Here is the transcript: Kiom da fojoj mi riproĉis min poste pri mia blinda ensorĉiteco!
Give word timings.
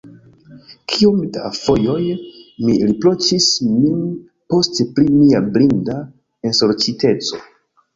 Kiom 0.93 1.19
da 1.35 1.51
fojoj 1.57 1.99
mi 2.15 2.79
riproĉis 2.93 3.53
min 3.69 4.03
poste 4.49 4.91
pri 4.99 5.09
mia 5.23 5.47
blinda 5.55 6.05
ensorĉiteco! 6.55 7.45